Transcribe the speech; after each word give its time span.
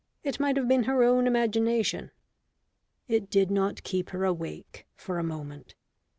It 0.23 0.39
might 0.39 0.57
have 0.57 0.67
been 0.67 0.85
her 0.85 1.03
own 1.03 1.27
imagination. 1.27 2.09
It 3.07 3.29
did 3.29 3.51
not 3.51 3.83
keep 3.83 4.09
her 4.09 4.25
awake 4.25 4.87
for 4.95 5.19
a 5.19 5.23
moment. 5.23 5.75